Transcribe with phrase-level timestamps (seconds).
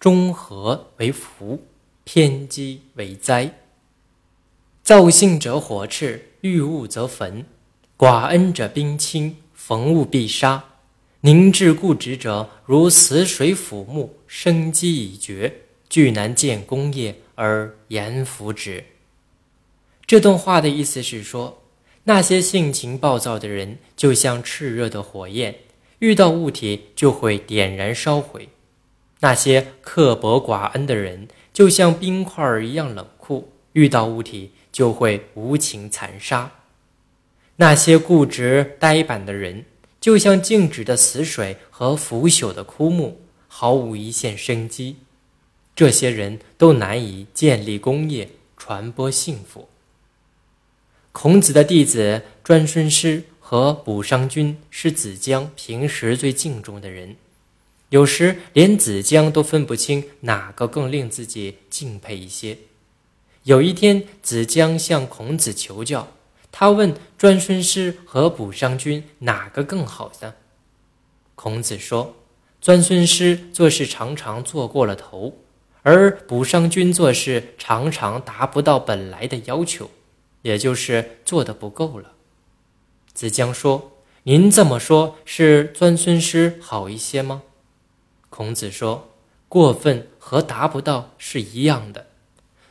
[0.00, 1.64] 中和为福，
[2.04, 3.52] 偏激为灾。
[4.82, 7.44] 造性者火炽，遇物则焚；
[7.96, 10.64] 寡恩者冰清，逢物必杀。
[11.22, 18.84] 凝滞固执者，如死水腐木，生机已绝，俱难建功业而言福之。
[20.06, 21.64] 这段话的意思是说，
[22.04, 25.56] 那些性情暴躁的人，就像炽热的火焰，
[25.98, 28.48] 遇到物体就会点燃烧毁；
[29.20, 36.50] 那些刻薄寡恩的人，就像冰块儿一样冷酷，遇到物体就会无情残杀；
[37.56, 39.64] 那些固执呆板的人，
[40.00, 44.98] 就像静止的死水和腐朽的枯木，毫无一线生机。
[45.74, 49.68] 这些人都难以建立功业，传播幸福。
[51.12, 57.16] 孔子的弟子专孙师和卜商君是子江平时最敬重的人，
[57.90, 62.58] 有时连子江都分不清哪个更令自己敬佩一些。
[63.44, 66.08] 有一天，子江向孔子求教。
[66.50, 70.34] 他问专孙师和卜商君哪个更好呢？
[71.34, 72.16] 孔子说
[72.60, 75.38] ：“专孙师做事常常做过了头，
[75.82, 79.90] 而卜商君做事常常达不到本来的要求，
[80.42, 82.12] 也就是做的不够了。”
[83.14, 83.92] 子江说
[84.24, 87.42] ：“您这么说，是专孙师好一些吗？”
[88.38, 89.10] 孔子说
[89.50, 92.06] ：“过分和达不到是一样的，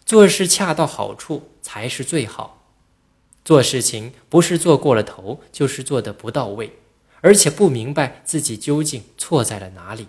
[0.06, 2.64] 做事恰到好处才是最好。”
[3.44, 6.80] 做事情不是做过了头，就是做的不到位，
[7.20, 10.08] 而且不明白自己究竟错在了哪里。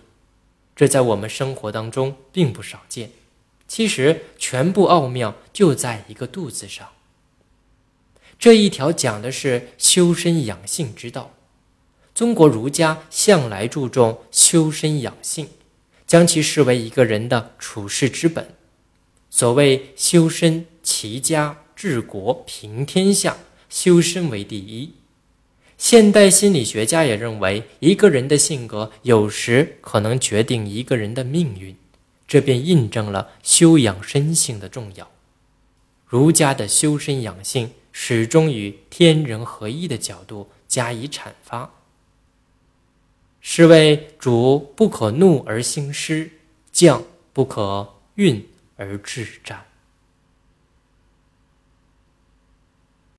[0.76, 3.10] 这在我们生活当中并不少见。
[3.66, 6.90] 其实，全部奥妙就在一个“度”字上。
[8.38, 11.32] 这一条讲的是修身养性之道。
[12.18, 15.46] 中国儒家向来注重修身养性，
[16.04, 18.56] 将其视为一个人的处世之本。
[19.30, 21.58] 所谓修身齐家。
[21.76, 23.36] 治国平天下，
[23.70, 24.94] 修身为第一。
[25.76, 31.76] 现代心理学家也认为，一个人的性格有时可能决定一个人的命运，
[32.26, 35.08] 这便印证了修养身性的重要。
[36.04, 41.77] 儒家的修身养性始终与天人合一的角度加以阐发，
[43.50, 46.30] 是谓主不可怒而兴师，
[46.70, 49.64] 将不可运而致战。